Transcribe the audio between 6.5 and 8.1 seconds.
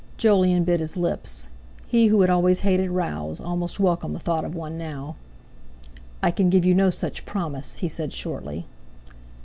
you no such promise," he